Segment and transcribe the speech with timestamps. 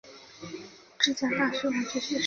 [0.97, 2.19] 之江大学文学学士。